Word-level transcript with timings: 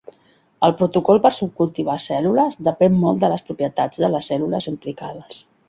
El 0.67 0.71
protocol 0.79 1.21
per 1.25 1.31
subcultivar 1.39 1.97
cèl·lules 2.07 2.57
depèn 2.69 2.97
molt 3.05 3.21
de 3.27 3.31
les 3.35 3.47
propietats 3.53 4.05
de 4.07 4.13
les 4.17 4.33
cèl·lules 4.33 4.71
implicades. 4.77 5.43